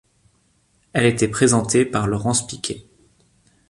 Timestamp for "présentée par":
1.27-2.07